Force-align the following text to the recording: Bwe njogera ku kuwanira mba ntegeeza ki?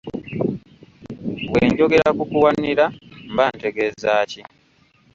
Bwe 1.49 1.63
njogera 1.71 2.09
ku 2.17 2.23
kuwanira 2.31 2.85
mba 3.31 3.45
ntegeeza 3.55 4.11
ki? 4.29 4.41